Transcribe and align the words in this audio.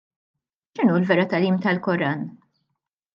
X'inhu 0.77 0.95
l-vera 1.01 1.25
tagħlim 1.33 1.59
tal-Koran? 1.65 2.25